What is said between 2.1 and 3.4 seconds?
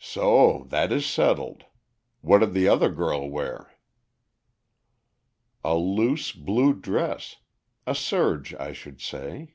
What did the other girl